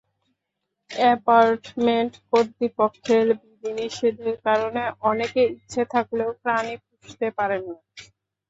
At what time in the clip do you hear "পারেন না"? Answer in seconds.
7.37-7.77